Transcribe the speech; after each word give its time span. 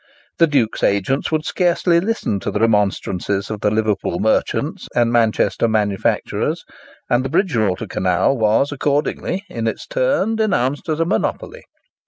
The 0.39 0.47
Duke's 0.47 0.81
agents 0.81 1.31
would 1.31 1.45
scarcely 1.45 1.99
listen 1.99 2.39
to 2.39 2.49
the 2.49 2.59
remonstrances 2.59 3.51
of 3.51 3.61
the 3.61 3.69
Liverpool 3.69 4.17
merchants 4.17 4.87
and 4.95 5.11
Manchester 5.11 5.67
manufacturers, 5.67 6.63
and 7.07 7.23
the 7.23 7.29
Bridgewater 7.29 7.85
Canal 7.85 8.35
was 8.35 8.71
accordingly, 8.71 9.43
in 9.47 9.67
its 9.67 9.85
turn, 9.85 10.37
denounced 10.37 10.89
as 10.89 10.99
a 10.99 11.05
monopoly. 11.05 11.61